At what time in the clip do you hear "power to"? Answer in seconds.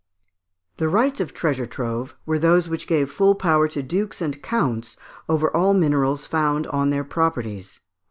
3.35-3.83